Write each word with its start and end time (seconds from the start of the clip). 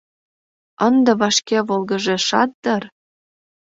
Ынде 0.87 1.11
вашке 1.19 1.57
волгыжешат 1.67 2.51
дыр... 2.63 2.83